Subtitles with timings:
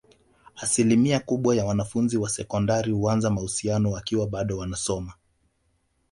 [0.55, 5.13] Asilimia kubwa ya wanafunzi wa sekondari huanza mahusiano wakiwa bado wanasoma